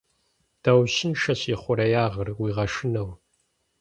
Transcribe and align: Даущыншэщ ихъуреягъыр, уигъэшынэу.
Даущыншэщ 0.63 1.41
ихъуреягъыр, 1.53 2.27
уигъэшынэу. 2.41 3.09